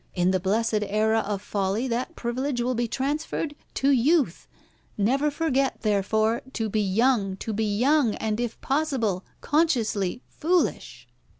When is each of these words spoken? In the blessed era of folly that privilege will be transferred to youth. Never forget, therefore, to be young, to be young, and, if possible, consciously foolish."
In 0.15 0.31
the 0.31 0.39
blessed 0.39 0.81
era 0.87 1.19
of 1.19 1.43
folly 1.43 1.87
that 1.87 2.15
privilege 2.15 2.59
will 2.59 2.73
be 2.73 2.87
transferred 2.87 3.53
to 3.75 3.91
youth. 3.91 4.47
Never 4.97 5.29
forget, 5.29 5.79
therefore, 5.81 6.41
to 6.53 6.69
be 6.69 6.81
young, 6.81 7.37
to 7.37 7.53
be 7.53 7.77
young, 7.77 8.15
and, 8.15 8.39
if 8.39 8.59
possible, 8.61 9.23
consciously 9.41 10.23
foolish." 10.27 11.07